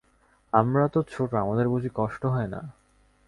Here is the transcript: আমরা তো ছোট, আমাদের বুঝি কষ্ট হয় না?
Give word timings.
আমরা 0.53 0.83
তো 0.87 0.99
ছোট, 1.03 1.31
আমাদের 1.35 1.67
বুঝি 1.69 1.89
কষ্ট 1.95 2.21
হয় 2.25 2.47
না? 2.47 2.61